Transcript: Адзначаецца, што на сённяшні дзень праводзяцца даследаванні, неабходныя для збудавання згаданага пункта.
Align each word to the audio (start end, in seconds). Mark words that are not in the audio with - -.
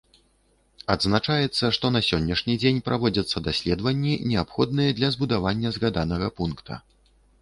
Адзначаецца, 0.93 1.65
што 1.75 1.91
на 1.95 2.01
сённяшні 2.07 2.55
дзень 2.63 2.81
праводзяцца 2.87 3.43
даследаванні, 3.49 4.13
неабходныя 4.33 4.97
для 5.01 5.07
збудавання 5.17 5.75
згаданага 5.77 6.27
пункта. 6.41 6.73